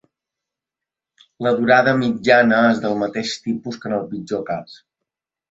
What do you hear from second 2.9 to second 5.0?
mateix tipus que en el pitjor cas.